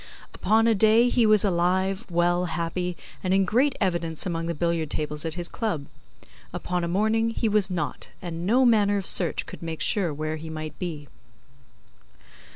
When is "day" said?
0.73-1.09